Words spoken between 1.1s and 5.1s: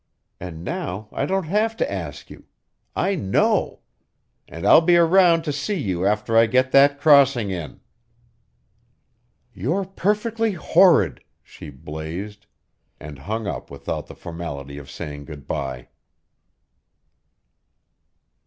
I don't have to ask you. I know! And I'll be